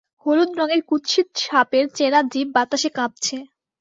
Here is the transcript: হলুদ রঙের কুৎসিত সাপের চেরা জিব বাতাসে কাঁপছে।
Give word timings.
হলুদ 0.25 0.51
রঙের 0.59 0.81
কুৎসিত 0.89 1.27
সাপের 1.41 1.85
চেরা 1.97 2.19
জিব 2.31 2.47
বাতাসে 2.55 2.89
কাঁপছে। 2.97 3.37